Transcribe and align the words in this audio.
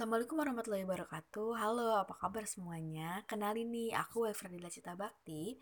Assalamualaikum 0.00 0.40
warahmatullahi 0.40 0.88
wabarakatuh. 0.88 1.60
Halo, 1.60 1.92
apa 2.00 2.16
kabar 2.16 2.48
semuanya? 2.48 3.20
Kenalin 3.28 3.68
nih, 3.68 3.92
aku 3.92 4.24
Wefradila 4.24 4.72
Cita 4.72 4.96
Bakti 4.96 5.60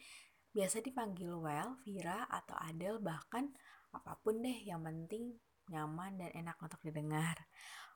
Biasa 0.55 0.79
dipanggil 0.79 1.35
Well, 1.35 1.83
Vira, 1.83 2.23
atau 2.31 2.55
Adel 2.55 3.03
Bahkan 3.03 3.51
apa 3.99 4.15
pun 4.23 4.39
deh 4.39 4.63
yang 4.63 4.87
penting 4.87 5.35
nyaman 5.75 6.23
dan 6.23 6.31
enak 6.39 6.55
untuk 6.63 6.79
didengar. 6.87 7.35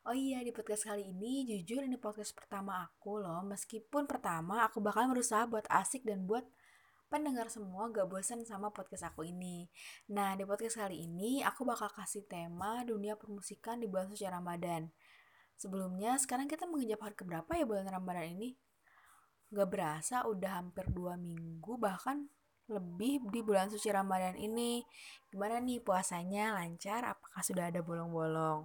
Oh 0.02 0.18
iya, 0.18 0.42
di 0.42 0.50
podcast 0.50 0.82
kali 0.90 1.14
ini 1.14 1.47
jujur 1.47 1.87
ini 1.87 1.94
podcast 1.94 2.35
pertama 2.35 2.90
aku 2.90 3.22
loh. 3.22 3.47
Meskipun 3.47 4.11
pertama 4.11 4.67
aku 4.67 4.83
bakal 4.83 5.15
berusaha 5.15 5.47
buat 5.47 5.71
asik 5.71 6.03
dan 6.03 6.27
buat 6.27 6.43
pendengar 7.06 7.54
semua 7.54 7.87
gak 7.95 8.11
bosan 8.11 8.43
sama 8.43 8.74
podcast 8.74 9.15
aku 9.15 9.22
ini. 9.22 9.71
Nah, 10.11 10.35
di 10.35 10.43
podcast 10.43 10.74
kali 10.74 11.06
ini 11.06 11.47
aku 11.47 11.63
bakal 11.63 11.87
kasih 11.95 12.27
tema 12.27 12.83
dunia 12.83 13.15
permusikan 13.15 13.79
di 13.79 13.87
bulan 13.87 14.11
suci 14.11 14.27
Ramadan 14.27 14.90
Sebelumnya, 15.56 16.19
sekarang 16.19 16.50
kita 16.50 16.66
menginjak 16.66 17.00
hari 17.00 17.16
keberapa 17.16 17.50
ya 17.54 17.64
bulan 17.66 17.86
Ramadan 17.88 18.34
ini? 18.34 18.58
Gak 19.52 19.68
berasa 19.68 20.24
udah 20.24 20.64
hampir 20.64 20.88
dua 20.88 21.14
minggu, 21.20 21.77
bahkan 21.77 22.30
lebih 22.70 23.20
di 23.28 23.40
bulan 23.44 23.68
suci 23.68 23.92
Ramadan 23.92 24.38
ini. 24.38 24.80
Gimana 25.28 25.60
nih 25.60 25.82
puasanya? 25.84 26.56
Lancar? 26.56 27.04
Apakah 27.04 27.42
sudah 27.44 27.68
ada 27.68 27.84
bolong-bolong? 27.84 28.64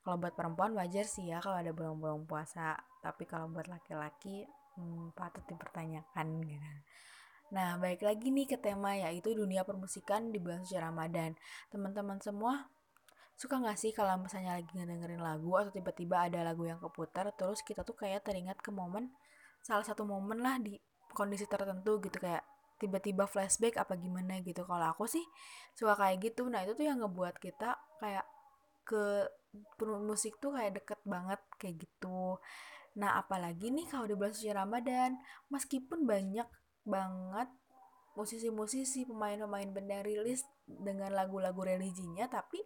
Kalau 0.00 0.16
buat 0.16 0.32
perempuan 0.32 0.72
wajar 0.72 1.04
sih 1.04 1.28
ya 1.28 1.42
kalau 1.42 1.60
ada 1.60 1.74
bolong-bolong 1.74 2.24
puasa. 2.24 2.78
Tapi 3.04 3.28
kalau 3.28 3.52
buat 3.52 3.68
laki-laki, 3.68 4.48
hmm, 4.80 5.12
patut 5.12 5.44
dipertanyakan 5.44 6.26
gitu. 6.48 6.72
Nah, 7.48 7.80
baik 7.80 8.04
lagi 8.04 8.28
nih 8.28 8.44
ke 8.44 8.56
tema 8.60 8.92
yaitu 8.92 9.32
dunia 9.32 9.64
permusikan 9.64 10.28
di 10.32 10.40
bulan 10.40 10.64
suci 10.64 10.76
Ramadan. 10.76 11.36
Teman-teman 11.72 12.20
semua 12.20 12.68
Suka 13.38 13.62
gak 13.62 13.78
sih 13.78 13.94
kalau 13.94 14.18
misalnya 14.18 14.58
lagi 14.58 14.74
ngedengerin 14.74 15.22
lagu 15.22 15.54
atau 15.54 15.70
tiba-tiba 15.70 16.26
ada 16.26 16.42
lagu 16.42 16.66
yang 16.66 16.82
keputar 16.82 17.30
terus 17.38 17.62
kita 17.62 17.86
tuh 17.86 17.94
kayak 17.94 18.26
teringat 18.26 18.58
ke 18.58 18.74
momen 18.74 19.14
salah 19.62 19.86
satu 19.86 20.02
momen 20.02 20.42
lah 20.42 20.58
di 20.58 20.74
kondisi 21.14 21.46
tertentu 21.46 22.02
gitu 22.02 22.18
kayak 22.18 22.42
tiba-tiba 22.82 23.26
flashback 23.26 23.78
apa 23.78 23.94
gimana 23.98 24.42
gitu. 24.42 24.62
Kalau 24.66 24.86
aku 24.90 25.06
sih 25.06 25.22
suka 25.74 25.98
kayak 25.98 26.18
gitu. 26.30 26.46
Nah 26.50 26.66
itu 26.66 26.74
tuh 26.78 26.86
yang 26.86 26.98
ngebuat 27.02 27.38
kita 27.38 27.78
kayak 28.02 28.26
ke 28.86 29.30
musik 30.02 30.38
tuh 30.38 30.54
kayak 30.54 30.82
deket 30.82 31.00
banget 31.06 31.40
kayak 31.58 31.78
gitu. 31.82 32.38
Nah 32.98 33.18
apalagi 33.18 33.70
nih 33.70 33.86
kalau 33.90 34.06
di 34.06 34.14
bulan 34.18 34.34
suci 34.34 34.50
Ramadan 34.50 35.18
meskipun 35.50 36.06
banyak 36.06 36.48
banget 36.86 37.48
musisi-musisi 38.18 39.06
pemain-pemain 39.06 39.70
band 39.70 39.88
yang 39.90 40.02
rilis 40.02 40.42
dengan 40.66 41.14
lagu-lagu 41.14 41.62
religinya 41.62 42.26
tapi 42.26 42.58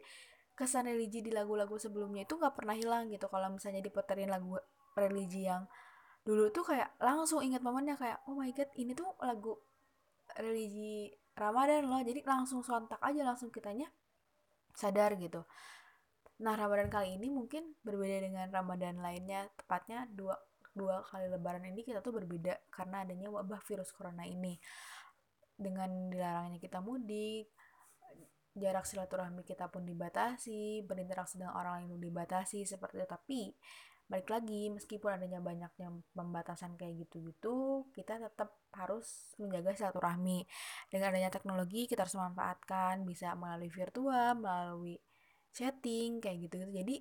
kesan 0.53 0.84
religi 0.84 1.25
di 1.25 1.33
lagu-lagu 1.33 1.75
sebelumnya 1.81 2.28
itu 2.28 2.36
nggak 2.36 2.55
pernah 2.55 2.77
hilang 2.77 3.08
gitu. 3.08 3.27
Kalau 3.28 3.48
misalnya 3.53 3.81
diputerin 3.81 4.28
lagu 4.28 4.56
religi 4.92 5.48
yang 5.48 5.64
dulu 6.22 6.55
tuh 6.55 6.62
kayak 6.62 6.94
langsung 7.03 7.42
inget 7.42 7.64
momennya 7.64 7.98
kayak 7.98 8.22
oh 8.31 8.39
my 8.39 8.53
god 8.55 8.70
ini 8.78 8.94
tuh 8.94 9.11
lagu 9.25 9.59
religi 10.39 11.11
Ramadan 11.33 11.89
loh. 11.89 12.00
Jadi 12.05 12.20
langsung 12.22 12.61
sontak 12.61 13.00
aja 13.00 13.25
langsung 13.25 13.48
kitanya 13.48 13.89
sadar 14.77 15.17
gitu. 15.17 15.44
Nah 16.44 16.55
Ramadan 16.56 16.92
kali 16.92 17.16
ini 17.16 17.33
mungkin 17.33 17.72
berbeda 17.81 18.28
dengan 18.28 18.47
Ramadan 18.53 19.00
lainnya. 19.00 19.48
Tepatnya 19.56 20.05
dua 20.09 20.37
dua 20.72 21.05
kali 21.05 21.28
lebaran 21.28 21.69
ini 21.69 21.84
kita 21.84 22.00
tuh 22.00 22.16
berbeda 22.16 22.56
karena 22.72 23.05
adanya 23.05 23.28
wabah 23.33 23.61
virus 23.64 23.92
corona 23.92 24.28
ini. 24.28 24.61
Dengan 25.56 26.12
dilarangnya 26.12 26.61
kita 26.61 26.81
mudik 26.84 27.53
jarak 28.53 28.84
silaturahmi 28.84 29.42
kita 29.42 29.72
pun 29.72 29.84
dibatasi, 29.89 30.84
berinteraksi 30.84 31.41
dengan 31.41 31.56
orang 31.56 31.83
lain 31.83 31.89
pun 31.97 32.00
dibatasi 32.00 32.69
seperti 32.69 33.00
itu. 33.00 33.09
Tapi 33.09 33.41
balik 34.12 34.28
lagi 34.28 34.69
meskipun 34.69 35.09
adanya 35.17 35.41
banyaknya 35.41 35.89
pembatasan 36.12 36.77
kayak 36.77 37.09
gitu-gitu, 37.09 37.89
kita 37.97 38.20
tetap 38.20 38.53
harus 38.77 39.33
menjaga 39.41 39.72
silaturahmi. 39.72 40.44
Dengan 40.92 41.17
adanya 41.17 41.32
teknologi 41.32 41.88
kita 41.88 42.04
harus 42.04 42.16
memanfaatkan 42.21 43.09
bisa 43.09 43.32
melalui 43.32 43.72
virtual, 43.72 44.37
melalui 44.37 45.00
chatting 45.56 46.21
kayak 46.21 46.48
gitu-gitu. 46.48 46.71
Jadi 46.77 46.97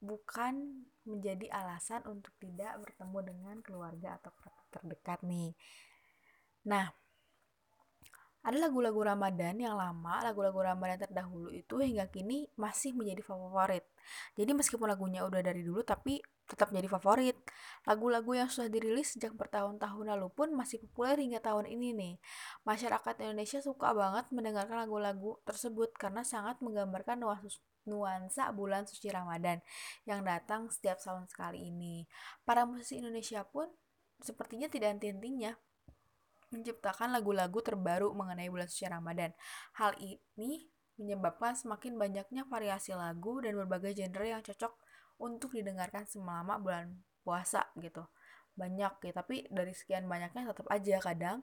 bukan 0.00 0.86
menjadi 1.04 1.50
alasan 1.52 2.06
untuk 2.08 2.32
tidak 2.40 2.78
bertemu 2.80 3.18
dengan 3.26 3.56
keluarga 3.60 4.16
atau 4.22 4.32
terdekat 4.70 5.20
nih. 5.26 5.52
Nah, 6.70 6.92
ada 8.40 8.56
lagu-lagu 8.56 8.96
Ramadan 9.04 9.52
yang 9.60 9.76
lama, 9.76 10.24
lagu-lagu 10.24 10.64
Ramadan 10.64 10.96
terdahulu 10.96 11.52
itu 11.52 11.76
hingga 11.76 12.08
kini 12.08 12.48
masih 12.56 12.96
menjadi 12.96 13.20
favorit. 13.20 13.84
Jadi 14.32 14.56
meskipun 14.56 14.88
lagunya 14.88 15.28
udah 15.28 15.44
dari 15.44 15.60
dulu 15.60 15.84
tapi 15.84 16.24
tetap 16.48 16.72
menjadi 16.72 16.96
favorit. 16.96 17.36
Lagu-lagu 17.84 18.32
yang 18.32 18.48
sudah 18.48 18.72
dirilis 18.72 19.12
sejak 19.12 19.36
bertahun-tahun 19.36 20.08
lalu 20.16 20.32
pun 20.32 20.56
masih 20.56 20.80
populer 20.80 21.20
hingga 21.20 21.44
tahun 21.44 21.68
ini 21.68 21.92
nih. 21.92 22.14
Masyarakat 22.64 23.14
Indonesia 23.20 23.60
suka 23.60 23.92
banget 23.92 24.26
mendengarkan 24.32 24.88
lagu-lagu 24.88 25.36
tersebut 25.44 25.92
karena 26.00 26.24
sangat 26.24 26.64
menggambarkan 26.64 27.20
nuansa 27.84 28.48
bulan 28.56 28.88
suci 28.88 29.12
Ramadan 29.12 29.60
yang 30.08 30.24
datang 30.24 30.72
setiap 30.72 30.96
tahun 30.96 31.28
sekali 31.28 31.68
ini. 31.68 32.08
Para 32.48 32.64
musisi 32.64 33.04
Indonesia 33.04 33.44
pun 33.44 33.68
sepertinya 34.16 34.72
tidak 34.72 34.96
henti-hentinya 34.96 35.52
menciptakan 36.50 37.14
lagu-lagu 37.14 37.58
terbaru 37.62 38.12
mengenai 38.14 38.50
bulan 38.50 38.66
suci 38.66 38.86
Ramadan. 38.90 39.30
Hal 39.78 39.94
ini 39.98 40.66
menyebabkan 41.00 41.56
semakin 41.56 41.96
banyaknya 41.96 42.44
variasi 42.44 42.92
lagu 42.92 43.40
dan 43.40 43.56
berbagai 43.56 43.96
genre 43.96 44.26
yang 44.26 44.42
cocok 44.44 44.76
untuk 45.22 45.56
didengarkan 45.56 46.04
selama 46.04 46.60
bulan 46.60 47.00
puasa 47.24 47.64
gitu. 47.80 48.04
Banyak 48.58 49.00
ya, 49.00 49.12
tapi 49.16 49.48
dari 49.48 49.72
sekian 49.72 50.04
banyaknya 50.04 50.52
tetap 50.52 50.66
aja 50.68 50.96
kadang 51.00 51.40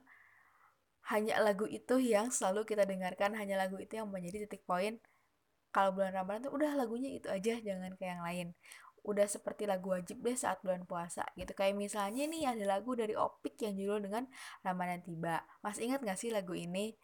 hanya 1.08 1.40
lagu 1.40 1.64
itu 1.64 1.96
yang 1.98 2.28
selalu 2.28 2.68
kita 2.68 2.84
dengarkan, 2.84 3.32
hanya 3.32 3.56
lagu 3.56 3.80
itu 3.80 3.96
yang 3.96 4.12
menjadi 4.12 4.44
titik 4.44 4.62
poin 4.68 5.00
kalau 5.72 5.92
bulan 5.92 6.12
Ramadan 6.12 6.48
tuh 6.48 6.52
udah 6.56 6.76
lagunya 6.76 7.16
itu 7.16 7.28
aja, 7.28 7.56
jangan 7.60 7.92
kayak 7.96 8.18
yang 8.18 8.24
lain 8.24 8.48
udah 9.06 9.26
seperti 9.26 9.64
lagu 9.64 9.94
wajib 9.94 10.20
deh 10.24 10.34
saat 10.34 10.62
bulan 10.64 10.84
puasa 10.84 11.26
gitu. 11.38 11.54
Kayak 11.54 11.78
misalnya 11.78 12.24
nih 12.26 12.50
ada 12.50 12.64
lagu 12.78 12.94
dari 12.98 13.14
Opik 13.14 13.60
yang 13.62 13.74
judul 13.78 14.10
dengan 14.10 14.24
Ramadan 14.64 15.00
Tiba. 15.04 15.42
Mas 15.62 15.78
ingat 15.78 16.02
gak 16.02 16.18
sih 16.18 16.32
lagu 16.34 16.56
ini? 16.56 16.96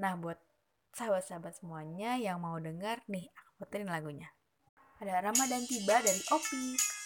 Nah 0.00 0.18
buat 0.18 0.40
sahabat-sahabat 0.96 1.60
semuanya 1.60 2.16
yang 2.16 2.40
mau 2.40 2.56
dengar 2.56 3.04
nih 3.06 3.28
aku 3.36 3.64
puterin 3.64 3.92
lagunya. 3.92 4.28
Ada 4.98 5.20
Ramadan 5.20 5.62
Tiba 5.68 6.00
dari 6.00 6.20
Opik 6.32 7.05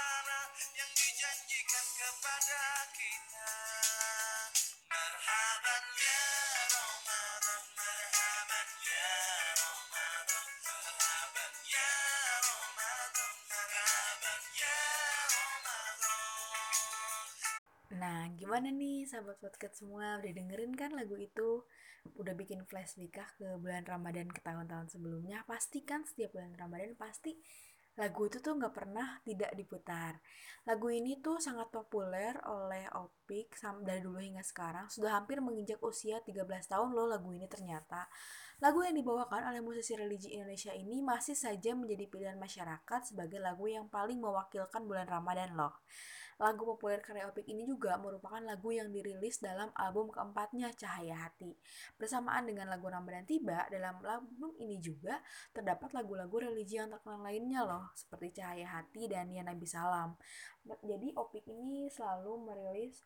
Nah, 17.91 18.31
gimana 18.39 18.71
nih 18.71 19.03
sahabat 19.03 19.39
podcast 19.43 19.83
semua? 19.83 20.19
Udah 20.19 20.31
dengerin 20.31 20.73
kan 20.75 20.95
lagu 20.95 21.19
itu? 21.19 21.65
udah 22.17 22.33
bikin 22.33 22.65
flashback 22.65 23.37
ke 23.37 23.47
bulan 23.61 23.85
Ramadan 23.85 24.29
ke 24.29 24.41
tahun-tahun 24.41 24.89
sebelumnya 24.89 25.45
pasti 25.45 25.85
kan 25.85 26.01
setiap 26.01 26.33
bulan 26.33 26.53
Ramadan 26.57 26.97
pasti 26.97 27.37
lagu 27.99 28.23
itu 28.23 28.39
tuh 28.39 28.55
nggak 28.55 28.71
pernah 28.71 29.19
tidak 29.27 29.51
diputar. 29.51 30.15
Lagu 30.63 30.87
ini 30.87 31.19
tuh 31.19 31.43
sangat 31.43 31.67
populer 31.75 32.39
oleh 32.47 32.87
Opik 32.95 33.59
dari 33.83 33.99
dulu 33.99 34.15
hingga 34.15 34.39
sekarang. 34.47 34.87
Sudah 34.87 35.19
hampir 35.19 35.43
menginjak 35.43 35.75
usia 35.83 36.23
13 36.23 36.71
tahun 36.71 36.95
loh 36.95 37.11
lagu 37.11 37.35
ini 37.35 37.51
ternyata. 37.51 38.07
Lagu 38.61 38.85
yang 38.85 38.93
dibawakan 38.93 39.49
oleh 39.49 39.57
musisi 39.57 39.97
religi 39.97 40.37
Indonesia 40.37 40.69
ini 40.69 41.01
masih 41.01 41.33
saja 41.33 41.73
menjadi 41.73 42.05
pilihan 42.05 42.37
masyarakat 42.37 43.09
sebagai 43.09 43.41
lagu 43.41 43.65
yang 43.65 43.89
paling 43.89 44.21
mewakilkan 44.21 44.85
bulan 44.85 45.09
Ramadan 45.09 45.57
loh. 45.57 45.81
Lagu 46.37 46.61
populer 46.61 47.01
karya 47.01 47.25
Opik 47.25 47.49
ini 47.49 47.65
juga 47.65 47.97
merupakan 47.97 48.37
lagu 48.37 48.69
yang 48.69 48.93
dirilis 48.93 49.41
dalam 49.41 49.73
album 49.73 50.13
keempatnya 50.13 50.69
Cahaya 50.77 51.25
Hati. 51.25 51.57
Bersamaan 51.97 52.45
dengan 52.45 52.69
lagu 52.69 52.85
Ramadan 52.85 53.25
Tiba, 53.25 53.65
dalam 53.73 53.97
album 54.01 54.53
ini 54.61 54.77
juga 54.77 55.17
terdapat 55.57 55.97
lagu-lagu 55.97 56.45
religi 56.45 56.77
yang 56.77 56.93
terkenal 56.93 57.21
lainnya 57.21 57.65
loh, 57.65 57.89
seperti 57.97 58.41
Cahaya 58.41 58.69
Hati 58.77 59.09
dan 59.09 59.33
Ya 59.33 59.41
Nabi 59.41 59.65
Salam. 59.65 60.13
Jadi 60.85 61.17
Opik 61.17 61.49
ini 61.49 61.89
selalu 61.89 62.45
merilis 62.45 63.05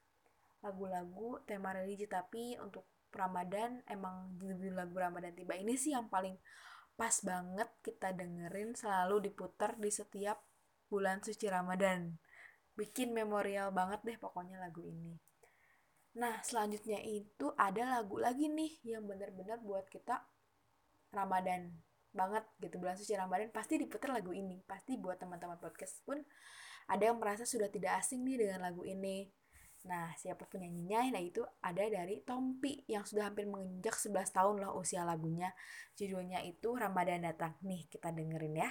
lagu-lagu 0.59 1.39
tema 1.47 1.71
religi, 1.71 2.11
tapi 2.11 2.59
untuk 2.59 2.87
Ramadan 3.15 3.81
emang 3.87 4.35
di 4.37 4.69
lagu 4.69 4.93
Ramadan 4.99 5.31
Tiba 5.31 5.55
ini 5.55 5.79
sih 5.79 5.95
yang 5.95 6.11
paling 6.11 6.35
pas 6.95 7.15
banget 7.23 7.67
kita 7.83 8.15
dengerin 8.15 8.75
selalu 8.75 9.31
diputar 9.31 9.75
di 9.79 9.91
setiap 9.91 10.43
bulan 10.91 11.23
suci 11.23 11.47
Ramadan. 11.47 12.15
Bikin 12.75 13.15
memorial 13.15 13.71
banget 13.71 14.03
deh 14.03 14.17
pokoknya 14.19 14.59
lagu 14.59 14.83
ini. 14.83 15.15
Nah 16.15 16.39
selanjutnya 16.43 16.99
itu 17.03 17.51
ada 17.59 17.99
lagu 17.99 18.19
lagi 18.19 18.47
nih 18.47 18.83
yang 18.87 19.03
bener-bener 19.03 19.59
buat 19.59 19.87
kita 19.91 20.23
Ramadan 21.11 21.71
banget 22.15 22.47
gitu 22.63 22.79
bulan 22.79 22.95
suci 22.95 23.15
Ramadan. 23.15 23.51
Pasti 23.51 23.75
diputar 23.79 24.15
lagu 24.15 24.31
ini 24.31 24.63
pasti 24.63 24.95
buat 24.95 25.19
teman-teman 25.19 25.59
podcast 25.59 25.99
pun 26.07 26.19
ada 26.85 27.03
yang 27.11 27.17
merasa 27.19 27.43
sudah 27.43 27.67
tidak 27.67 27.99
asing 27.99 28.23
nih 28.23 28.47
dengan 28.47 28.63
lagu 28.63 28.85
ini 28.85 29.27
Nah, 29.85 30.17
siapa 30.17 30.49
penyanyinya? 30.49 31.13
Nah, 31.13 31.21
itu 31.21 31.45
ada 31.61 31.85
dari 31.85 32.25
Tompi 32.25 32.85
yang 32.89 33.05
sudah 33.05 33.29
hampir 33.29 33.45
menginjak 33.45 33.93
11 33.93 34.33
tahun 34.33 34.65
loh 34.65 34.81
usia 34.81 35.05
lagunya. 35.05 35.53
Judulnya 35.93 36.41
itu 36.41 36.73
Ramadan 36.73 37.21
Datang. 37.21 37.53
Nih, 37.61 37.85
kita 37.85 38.09
dengerin 38.09 38.57
ya. 38.65 38.69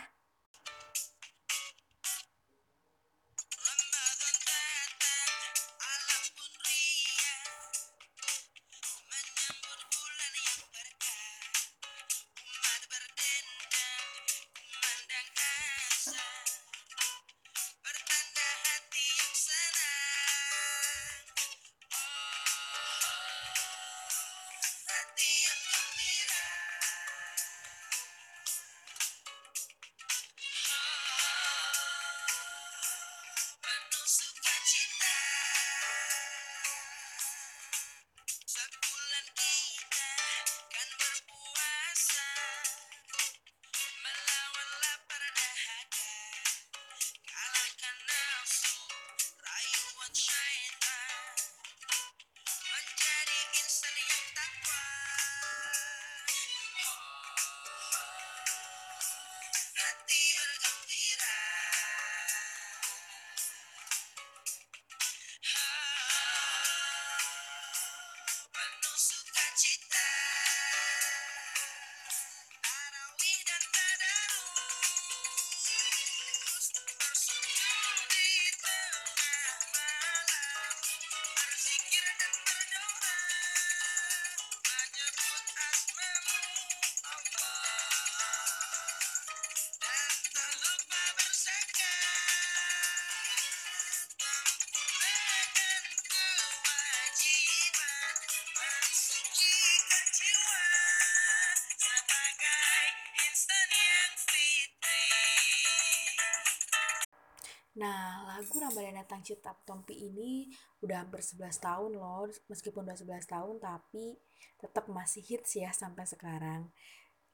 Nah, 107.74 108.22
lagu 108.30 108.54
Ramadan 108.62 109.02
Datang 109.02 109.26
Citap 109.26 109.66
Tompi 109.66 109.98
ini 109.98 110.46
udah 110.78 111.02
hampir 111.02 111.18
11 111.18 111.58
tahun 111.58 111.98
loh. 111.98 112.30
Meskipun 112.46 112.86
udah 112.86 112.94
11 112.94 113.26
tahun, 113.26 113.58
tapi 113.58 114.14
tetap 114.62 114.86
masih 114.86 115.26
hits 115.26 115.58
ya 115.58 115.74
sampai 115.74 116.06
sekarang. 116.06 116.70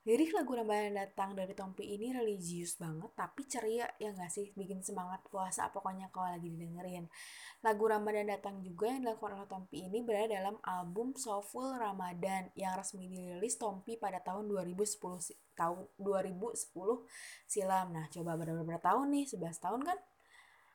Lirik 0.08 0.32
lagu 0.32 0.56
Ramadan 0.56 0.96
Datang 0.96 1.36
dari 1.36 1.52
Tompi 1.52 1.92
ini 1.92 2.08
religius 2.08 2.80
banget, 2.80 3.12
tapi 3.12 3.44
ceria 3.44 3.84
ya 4.00 4.16
nggak 4.16 4.32
sih? 4.32 4.48
Bikin 4.56 4.80
semangat 4.80 5.20
puasa 5.28 5.68
pokoknya 5.68 6.08
kalau 6.08 6.32
lagi 6.32 6.48
didengerin. 6.48 7.04
Lagu 7.60 7.84
Ramadan 7.84 8.32
Datang 8.32 8.64
juga 8.64 8.88
yang 8.88 9.04
dilakukan 9.04 9.36
oleh 9.36 9.44
Tompi 9.44 9.92
ini 9.92 10.00
berada 10.00 10.40
dalam 10.40 10.56
album 10.64 11.12
Soulful 11.20 11.76
Ramadan 11.76 12.48
yang 12.56 12.80
resmi 12.80 13.12
dirilis 13.12 13.60
Tompi 13.60 14.00
pada 14.00 14.24
tahun 14.24 14.48
2010 14.48 15.36
tahun 15.52 15.84
2010 16.00 17.04
silam. 17.44 17.92
Nah, 17.92 18.08
coba 18.08 18.40
beberapa 18.40 18.80
tahun 18.80 19.12
nih, 19.12 19.36
11 19.36 19.60
tahun 19.60 19.84
kan? 19.84 20.00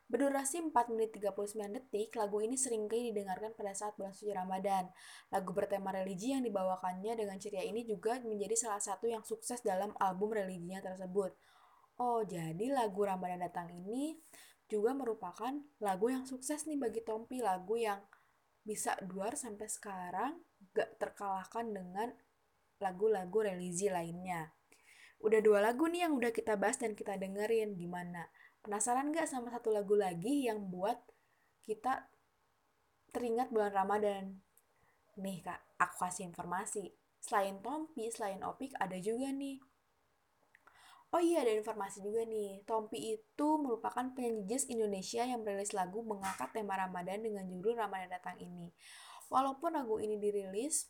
Berdurasi 0.06 0.62
4 0.62 0.94
menit 0.94 1.18
39 1.18 1.66
detik, 1.74 2.14
lagu 2.14 2.38
ini 2.38 2.54
sering 2.54 2.86
kali 2.86 3.10
didengarkan 3.10 3.58
pada 3.58 3.74
saat 3.74 3.98
bulan 3.98 4.14
suci 4.14 4.30
Ramadan. 4.38 4.86
Lagu 5.34 5.50
bertema 5.50 5.90
religi 5.90 6.38
yang 6.38 6.46
dibawakannya 6.46 7.18
dengan 7.18 7.42
ceria 7.42 7.66
ini 7.66 7.82
juga 7.90 8.22
menjadi 8.22 8.54
salah 8.54 8.78
satu 8.78 9.10
yang 9.10 9.26
sukses 9.26 9.66
dalam 9.66 9.98
album 9.98 10.38
religinya 10.38 10.78
tersebut. 10.86 11.34
Oh, 11.98 12.22
jadi 12.22 12.70
lagu 12.70 13.02
Ramadan 13.02 13.50
datang 13.50 13.74
ini 13.74 14.22
juga 14.70 14.94
merupakan 14.94 15.58
lagu 15.82 16.06
yang 16.14 16.30
sukses 16.30 16.70
nih 16.70 16.78
bagi 16.78 17.02
Tompi, 17.02 17.42
lagu 17.42 17.74
yang 17.74 18.06
bisa 18.62 18.94
duar 19.02 19.34
sampai 19.34 19.66
sekarang 19.66 20.38
gak 20.74 21.02
terkalahkan 21.02 21.66
dengan 21.66 22.14
lagu-lagu 22.78 23.42
religi 23.42 23.90
lainnya. 23.90 24.54
Udah 25.18 25.42
dua 25.42 25.66
lagu 25.66 25.90
nih 25.90 26.06
yang 26.06 26.14
udah 26.14 26.30
kita 26.30 26.54
bahas 26.62 26.78
dan 26.78 26.94
kita 26.94 27.18
dengerin 27.18 27.74
gimana 27.74 28.30
Penasaran 28.66 29.14
gak 29.14 29.30
sama 29.30 29.54
satu 29.54 29.70
lagu 29.70 29.94
lagi 29.94 30.50
yang 30.50 30.74
buat 30.74 30.98
kita 31.70 32.10
teringat 33.14 33.54
bulan 33.54 33.70
Ramadan? 33.70 34.42
Nih 35.22 35.46
kak, 35.46 35.78
aku 35.78 36.02
kasih 36.02 36.34
informasi. 36.34 36.90
Selain 37.22 37.62
Tompi, 37.62 38.10
selain 38.10 38.42
Opik, 38.42 38.74
ada 38.82 38.98
juga 38.98 39.30
nih. 39.30 39.62
Oh 41.14 41.22
iya, 41.22 41.46
ada 41.46 41.54
informasi 41.54 42.02
juga 42.02 42.26
nih. 42.26 42.66
Tompi 42.66 43.14
itu 43.14 43.48
merupakan 43.62 44.02
penyanyi 44.18 44.50
jazz 44.50 44.66
Indonesia 44.66 45.22
yang 45.22 45.46
merilis 45.46 45.70
lagu 45.78 46.02
mengangkat 46.02 46.50
tema 46.50 46.74
Ramadan 46.74 47.22
dengan 47.22 47.46
judul 47.46 47.78
Ramadan 47.78 48.10
Datang 48.18 48.42
ini. 48.42 48.74
Walaupun 49.30 49.78
lagu 49.78 50.02
ini 50.02 50.18
dirilis 50.18 50.90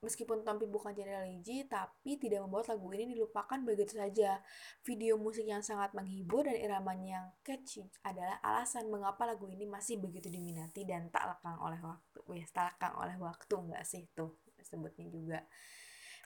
Meskipun 0.00 0.40
Tompi 0.48 0.64
bukan 0.64 0.96
genre 0.96 1.28
religi, 1.28 1.68
tapi 1.68 2.16
tidak 2.16 2.48
membuat 2.48 2.72
lagu 2.72 2.88
ini 2.96 3.12
dilupakan 3.12 3.60
begitu 3.60 4.00
saja. 4.00 4.40
Video 4.80 5.20
musik 5.20 5.44
yang 5.44 5.60
sangat 5.60 5.92
menghibur 5.92 6.48
dan 6.48 6.56
iramanya 6.56 7.08
yang 7.20 7.26
catchy 7.44 7.84
adalah 8.00 8.40
alasan 8.40 8.88
mengapa 8.88 9.28
lagu 9.28 9.44
ini 9.52 9.68
masih 9.68 10.00
begitu 10.00 10.32
diminati 10.32 10.88
dan 10.88 11.12
tak 11.12 11.36
lekang 11.36 11.60
oleh 11.60 11.80
waktu. 11.84 12.18
Wih, 12.24 12.48
tak 12.48 12.74
lekang 12.74 12.96
oleh 12.96 13.16
waktu 13.20 13.54
enggak 13.60 13.84
sih 13.84 14.08
tuh 14.16 14.40
sebutnya 14.64 15.06
juga. 15.12 15.40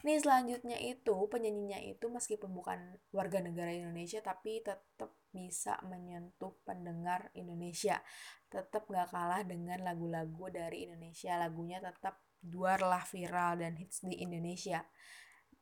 Nih 0.05 0.21
selanjutnya 0.21 0.77
itu 0.77 1.15
penyanyinya 1.31 1.79
itu 1.81 2.05
meskipun 2.11 2.53
bukan 2.53 2.77
warga 3.09 3.41
negara 3.41 3.73
Indonesia 3.73 4.21
tapi 4.21 4.61
tetap 4.61 5.17
bisa 5.33 5.81
menyentuh 5.87 6.53
pendengar 6.61 7.33
Indonesia. 7.33 8.03
Tetap 8.51 8.85
gak 8.85 9.09
kalah 9.09 9.41
dengan 9.41 9.81
lagu-lagu 9.81 10.51
dari 10.53 10.85
Indonesia. 10.85 11.41
Lagunya 11.41 11.81
tetap 11.81 12.21
lah 12.53 13.03
viral 13.07 13.61
dan 13.61 13.77
hits 13.77 14.05
di 14.05 14.21
Indonesia. 14.21 14.85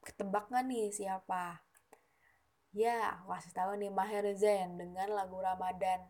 Ketebak 0.04 0.52
gak 0.52 0.68
nih 0.68 0.92
siapa? 0.92 1.64
Ya, 2.74 3.22
aku 3.22 3.30
kasih 3.38 3.54
tahu 3.54 3.72
nih 3.78 3.94
Maher 3.94 4.26
Zain 4.34 4.76
dengan 4.82 5.14
lagu 5.14 5.38
Ramadan. 5.38 6.10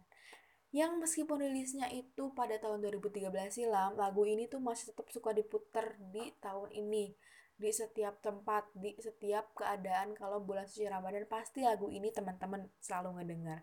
Yang 0.74 0.92
meskipun 1.06 1.38
rilisnya 1.38 1.86
itu 1.94 2.34
pada 2.34 2.58
tahun 2.58 2.82
2013 2.82 3.30
silam, 3.54 3.94
lagu 3.94 4.26
ini 4.26 4.50
tuh 4.50 4.58
masih 4.58 4.90
tetap 4.90 5.06
suka 5.14 5.30
diputer 5.36 5.94
di 6.10 6.34
tahun 6.42 6.74
ini. 6.74 7.14
Di 7.54 7.70
setiap 7.70 8.18
tempat, 8.26 8.66
di 8.74 8.98
setiap 8.98 9.54
keadaan 9.54 10.18
kalau 10.18 10.42
bulan 10.42 10.66
suci 10.66 10.90
Ramadan 10.90 11.30
pasti 11.30 11.62
lagu 11.62 11.94
ini 11.94 12.10
teman-teman 12.10 12.66
selalu 12.82 13.22
ngedengar. 13.22 13.62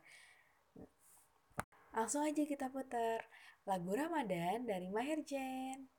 Langsung 1.90 2.22
aja 2.22 2.46
kita 2.46 2.70
putar 2.70 3.26
lagu 3.66 3.90
Ramadan 3.90 4.62
dari 4.62 4.86
Maher 4.86 5.26
Zain. 5.26 5.90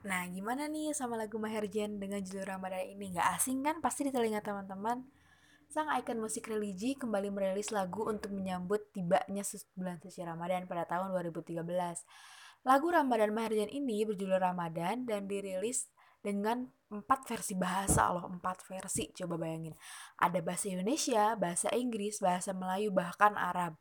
Nah, 0.00 0.24
gimana 0.32 0.64
nih 0.64 0.96
sama 0.96 1.20
lagu 1.20 1.36
Maher 1.36 1.68
Zain 1.68 2.00
dengan 2.00 2.24
judul 2.24 2.48
Ramadan 2.48 2.88
ini? 2.88 3.12
Gak 3.12 3.36
asing 3.36 3.60
kan 3.60 3.84
pasti 3.84 4.08
di 4.08 4.12
telinga 4.12 4.40
teman-teman? 4.40 5.04
Sang 5.68 5.92
ikon 5.92 6.24
musik 6.24 6.48
religi 6.48 6.96
kembali 6.96 7.28
merilis 7.28 7.68
lagu 7.68 8.08
untuk 8.08 8.32
menyambut 8.32 8.80
tibanya 8.96 9.44
bulan 9.76 10.00
suci 10.00 10.24
Ramadan 10.24 10.64
pada 10.64 10.88
tahun 10.88 11.12
2013. 11.12 11.60
Lagu 12.64 12.86
Ramadan 12.88 13.28
Maher 13.36 13.52
Zain 13.52 13.68
ini 13.68 14.08
berjudul 14.08 14.40
Ramadan 14.40 15.04
dan 15.04 15.28
dirilis 15.28 15.92
dengan 16.24 16.64
empat 16.88 17.28
versi 17.28 17.52
bahasa 17.52 18.08
loh, 18.08 18.24
empat 18.24 18.64
versi. 18.72 19.12
Coba 19.12 19.36
bayangin. 19.36 19.76
Ada 20.16 20.40
bahasa 20.40 20.72
Indonesia, 20.72 21.36
bahasa 21.36 21.68
Inggris, 21.76 22.24
bahasa 22.24 22.56
Melayu, 22.56 22.88
bahkan 22.88 23.36
Arab. 23.36 23.76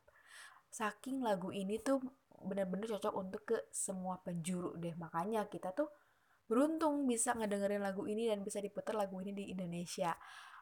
Saking 0.67 1.23
lagu 1.23 1.55
ini 1.55 1.79
tuh 1.79 2.03
bener-bener 2.43 2.91
cocok 2.91 3.13
untuk 3.15 3.41
ke 3.47 3.57
semua 3.71 4.19
penjuru 4.19 4.75
deh. 4.79 4.95
Makanya 4.99 5.47
kita 5.47 5.71
tuh 5.75 5.87
beruntung 6.49 7.05
bisa 7.05 7.37
ngedengerin 7.37 7.85
lagu 7.85 8.09
ini 8.09 8.25
dan 8.25 8.41
bisa 8.41 8.57
diputar 8.57 8.97
lagu 8.97 9.21
ini 9.21 9.31
di 9.37 9.53
Indonesia. 9.53 10.17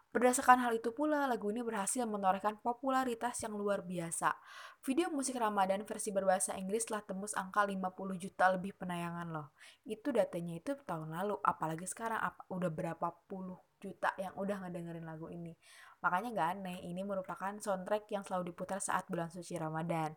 Berdasarkan 0.07 0.63
hal 0.63 0.79
itu 0.79 0.95
pula, 0.95 1.27
lagu 1.27 1.51
ini 1.51 1.59
berhasil 1.61 2.07
menorehkan 2.07 2.63
popularitas 2.63 3.43
yang 3.43 3.59
luar 3.59 3.83
biasa. 3.83 4.33
Video 4.81 5.11
musik 5.11 5.35
Ramadan 5.35 5.83
versi 5.83 6.15
berbahasa 6.15 6.55
Inggris 6.55 6.87
telah 6.87 7.03
tembus 7.03 7.35
angka 7.35 7.67
50 7.67 8.15
juta 8.15 8.49
lebih 8.55 8.71
penayangan 8.79 9.27
loh. 9.27 9.51
Itu 9.83 10.15
datanya 10.15 10.63
itu 10.63 10.79
tahun 10.87 11.11
lalu, 11.11 11.35
apalagi 11.43 11.83
sekarang 11.83 12.23
apa, 12.23 12.39
udah 12.47 12.71
berapa 12.71 13.07
puluh 13.27 13.59
juta 13.83 14.15
yang 14.15 14.31
udah 14.39 14.63
ngedengerin 14.63 15.05
lagu 15.05 15.27
ini. 15.27 15.53
Makanya 15.99 16.29
gak 16.33 16.49
aneh, 16.55 16.77
ini 16.87 17.03
merupakan 17.03 17.53
soundtrack 17.59 18.07
yang 18.09 18.23
selalu 18.23 18.55
diputar 18.55 18.79
saat 18.79 19.05
bulan 19.11 19.27
suci 19.27 19.59
Ramadan. 19.59 20.15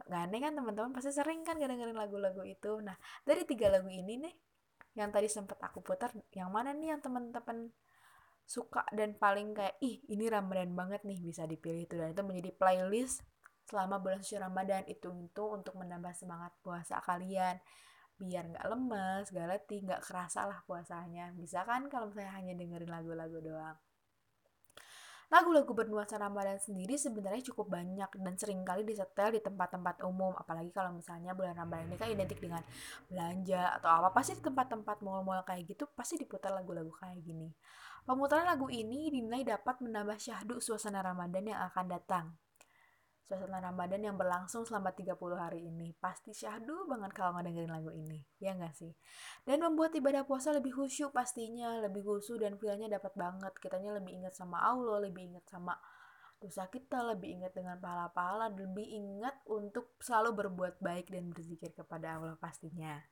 Gak 0.00 0.22
aneh 0.26 0.40
kan 0.40 0.56
teman-teman, 0.56 0.96
pasti 0.96 1.12
sering 1.12 1.44
kan 1.44 1.60
ngedengerin 1.60 1.94
lagu-lagu 1.94 2.40
itu. 2.40 2.80
Nah, 2.80 2.96
dari 3.22 3.44
tiga 3.44 3.68
lagu 3.68 3.92
ini 3.92 4.16
nih, 4.16 4.34
yang 4.96 5.12
tadi 5.12 5.28
sempat 5.28 5.60
aku 5.60 5.84
putar 5.84 6.10
yang 6.32 6.48
mana 6.48 6.72
nih 6.72 6.96
yang 6.96 7.00
teman-teman 7.04 7.70
suka 8.46 8.86
dan 8.94 9.12
paling 9.18 9.52
kayak 9.52 9.76
ih 9.84 10.00
ini 10.08 10.30
Ramadan 10.30 10.72
banget 10.72 11.04
nih 11.04 11.20
bisa 11.20 11.44
dipilih 11.44 11.84
itu 11.84 11.94
dan 11.98 12.14
itu 12.14 12.22
menjadi 12.24 12.50
playlist 12.56 13.20
selama 13.66 13.98
bulan 13.98 14.22
suci 14.22 14.38
Ramadan 14.38 14.86
itu 14.86 15.10
itu 15.20 15.44
untuk 15.44 15.74
menambah 15.76 16.14
semangat 16.14 16.54
puasa 16.62 17.02
kalian 17.02 17.58
biar 18.16 18.48
nggak 18.48 18.66
lemes, 18.72 19.24
gak 19.28 19.48
letih, 19.48 19.84
nggak 19.84 20.00
kerasa 20.00 20.48
lah 20.48 20.64
puasanya. 20.64 21.36
Bisa 21.36 21.68
kan 21.68 21.84
kalau 21.92 22.08
misalnya 22.08 22.32
hanya 22.32 22.56
dengerin 22.56 22.88
lagu-lagu 22.88 23.38
doang. 23.44 23.76
Lagu-lagu 25.26 25.74
bernuansa 25.74 26.22
Ramadan 26.22 26.54
sendiri 26.62 26.94
sebenarnya 26.94 27.42
cukup 27.50 27.74
banyak 27.74 28.06
dan 28.22 28.34
sering 28.38 28.62
kali 28.62 28.86
disetel 28.86 29.34
di 29.34 29.42
tempat-tempat 29.42 30.06
umum, 30.06 30.30
apalagi 30.38 30.70
kalau 30.70 30.94
misalnya 30.94 31.34
bulan 31.34 31.58
Ramadan 31.58 31.90
ini 31.90 31.98
kan 31.98 32.08
identik 32.14 32.38
dengan 32.38 32.62
belanja 33.10 33.74
atau 33.82 33.90
apa, 33.90 34.14
pasti 34.14 34.38
di 34.38 34.42
tempat-tempat 34.46 35.02
mall-mall 35.02 35.42
kayak 35.42 35.66
gitu 35.66 35.90
pasti 35.98 36.14
diputar 36.14 36.54
lagu-lagu 36.54 36.94
kayak 36.94 37.18
gini. 37.26 37.50
Pemutaran 38.06 38.46
lagu 38.46 38.70
ini 38.70 39.10
dinilai 39.10 39.42
dapat 39.42 39.82
menambah 39.82 40.14
syahdu 40.14 40.62
suasana 40.62 41.02
Ramadan 41.02 41.50
yang 41.50 41.60
akan 41.74 41.86
datang 41.90 42.26
suasana 43.26 43.58
Ramadan 43.58 44.06
yang 44.06 44.14
berlangsung 44.14 44.62
selama 44.62 44.94
30 44.94 45.18
hari 45.34 45.66
ini. 45.66 45.90
Pasti 45.98 46.30
syahdu 46.30 46.86
banget 46.86 47.10
kalau 47.10 47.34
ngedengerin 47.34 47.74
lagu 47.74 47.90
ini. 47.90 48.22
Ya 48.38 48.54
nggak 48.54 48.74
sih? 48.78 48.94
Dan 49.42 49.66
membuat 49.66 49.92
ibadah 49.98 50.22
puasa 50.22 50.54
lebih 50.54 50.70
khusyuk 50.70 51.10
pastinya, 51.10 51.82
lebih 51.82 52.06
khusyuk 52.06 52.38
dan 52.38 52.54
feelnya 52.54 52.86
dapat 52.86 53.12
banget. 53.18 53.52
Kitanya 53.58 53.98
lebih 53.98 54.22
ingat 54.22 54.38
sama 54.38 54.62
Allah, 54.62 55.02
lebih 55.02 55.34
ingat 55.34 55.44
sama 55.50 55.74
dosa 56.38 56.70
kita, 56.70 57.02
lebih 57.02 57.42
ingat 57.42 57.52
dengan 57.58 57.82
pahala-pahala, 57.82 58.54
lebih 58.54 58.86
ingat 58.86 59.34
untuk 59.50 59.98
selalu 59.98 60.46
berbuat 60.46 60.78
baik 60.78 61.10
dan 61.10 61.26
berzikir 61.34 61.74
kepada 61.74 62.22
Allah 62.22 62.38
pastinya. 62.38 63.02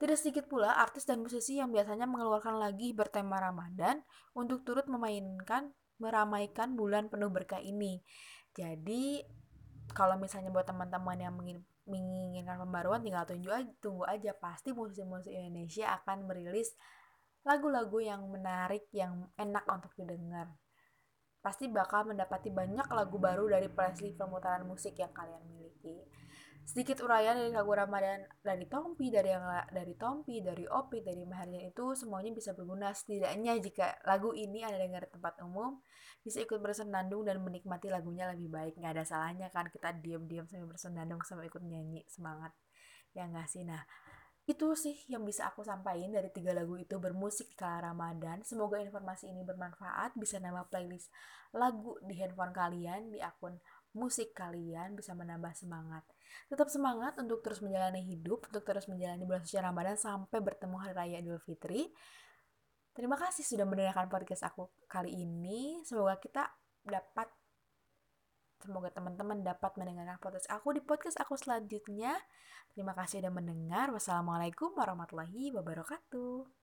Tidak 0.00 0.16
sedikit 0.16 0.48
pula 0.48 0.80
artis 0.80 1.04
dan 1.04 1.20
musisi 1.20 1.60
yang 1.60 1.70
biasanya 1.70 2.08
mengeluarkan 2.08 2.56
lagi 2.56 2.96
bertema 2.96 3.36
Ramadan 3.36 4.00
untuk 4.32 4.64
turut 4.64 4.88
memainkan 4.88 5.76
meramaikan 6.00 6.74
bulan 6.74 7.12
penuh 7.12 7.28
berkah 7.28 7.60
ini. 7.60 8.00
Jadi 8.54 9.22
kalau 9.90 10.18
misalnya 10.18 10.50
buat 10.54 10.66
teman-teman 10.66 11.18
yang 11.18 11.34
menginginkan 11.86 12.58
pembaruan 12.62 13.02
tinggal 13.02 13.26
tunggu 13.26 13.50
aja, 13.50 13.72
tunggu 13.82 14.04
aja 14.06 14.32
pasti 14.34 14.70
musisi-musisi 14.70 15.34
Indonesia 15.34 15.90
akan 16.02 16.30
merilis 16.30 16.74
lagu-lagu 17.42 17.98
yang 17.98 18.22
menarik 18.30 18.86
yang 18.94 19.26
enak 19.34 19.64
untuk 19.66 19.92
didengar. 19.96 20.50
Pasti 21.40 21.72
bakal 21.72 22.12
mendapati 22.12 22.52
banyak 22.52 22.84
lagu 22.92 23.16
baru 23.16 23.48
dari 23.48 23.66
playlist 23.72 24.20
pemutaran 24.20 24.68
musik 24.68 24.92
yang 25.00 25.10
kalian 25.10 25.40
miliki 25.48 26.04
sedikit 26.70 27.02
uraian 27.02 27.34
dari 27.34 27.50
lagu 27.50 27.74
Ramadan 27.74 28.22
dari 28.46 28.62
Tompi 28.70 29.10
dari 29.10 29.34
yang 29.34 29.42
dari 29.74 29.98
Tompi 29.98 30.38
dari 30.38 30.62
Opi 30.70 31.02
dari 31.02 31.26
Maharjan 31.26 31.66
itu 31.66 31.98
semuanya 31.98 32.30
bisa 32.30 32.54
berguna. 32.54 32.94
Setidaknya 32.94 33.58
jika 33.58 33.98
lagu 34.06 34.30
ini 34.30 34.62
ada 34.62 34.78
dengar 34.78 35.02
di 35.02 35.10
tempat 35.10 35.42
umum 35.42 35.82
bisa 36.22 36.38
ikut 36.38 36.62
bersenandung 36.62 37.26
dan 37.26 37.42
menikmati 37.42 37.90
lagunya 37.90 38.30
lebih 38.30 38.54
baik. 38.54 38.78
Nggak 38.78 39.02
ada 39.02 39.02
salahnya 39.02 39.50
kan 39.50 39.66
kita 39.66 39.98
diam-diam 39.98 40.46
sambil 40.46 40.70
bersenandung 40.70 41.18
sama 41.26 41.42
ikut 41.42 41.58
nyanyi. 41.58 42.06
Semangat. 42.06 42.54
Ya 43.18 43.26
nggak 43.26 43.50
sih? 43.50 43.66
Nah 43.66 43.82
itu 44.46 44.70
sih 44.78 44.94
yang 45.10 45.26
bisa 45.26 45.50
aku 45.50 45.66
sampaikan 45.66 46.14
dari 46.14 46.30
tiga 46.30 46.54
lagu 46.54 46.78
itu. 46.78 47.02
Bermusik 47.02 47.58
kala 47.58 47.90
Ramadan. 47.90 48.46
Semoga 48.46 48.78
informasi 48.78 49.26
ini 49.26 49.42
bermanfaat, 49.42 50.14
bisa 50.14 50.38
nambah 50.38 50.70
playlist 50.70 51.10
lagu 51.50 51.98
di 52.06 52.14
handphone 52.14 52.54
kalian, 52.54 53.10
di 53.10 53.18
akun 53.18 53.58
musik 53.96 54.32
kalian, 54.36 54.94
bisa 54.94 55.12
menambah 55.14 55.50
semangat. 55.54 56.06
Tetap 56.46 56.70
semangat 56.70 57.18
untuk 57.18 57.42
terus 57.42 57.58
menjalani 57.58 58.02
hidup, 58.06 58.46
untuk 58.46 58.62
terus 58.62 58.86
menjalani 58.86 59.22
bulan 59.26 59.42
suci 59.42 59.58
Ramadan 59.58 59.98
sampai 59.98 60.38
bertemu 60.38 60.76
Hari 60.78 60.94
Raya 60.94 61.16
Idul 61.18 61.42
Fitri. 61.42 61.90
Terima 62.94 63.18
kasih 63.18 63.46
sudah 63.46 63.66
mendengarkan 63.66 64.10
podcast 64.10 64.46
aku 64.46 64.70
kali 64.90 65.14
ini. 65.14 65.82
Semoga 65.86 66.18
kita 66.18 66.46
dapat 66.86 67.30
Semoga 68.60 68.92
teman-teman 68.92 69.40
dapat 69.40 69.72
mendengarkan 69.80 70.20
podcast 70.20 70.44
aku 70.52 70.76
di 70.76 70.84
podcast 70.84 71.16
aku 71.16 71.32
selanjutnya. 71.32 72.12
Terima 72.76 72.92
kasih 72.92 73.24
sudah 73.24 73.32
mendengar. 73.32 73.88
Wassalamualaikum 73.88 74.76
warahmatullahi 74.76 75.48
wabarakatuh. 75.56 76.59